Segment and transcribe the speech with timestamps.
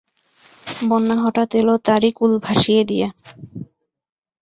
[0.83, 3.07] বন্যা হঠাৎ এল তারই কূল ভাসিয়ে দিয়ে।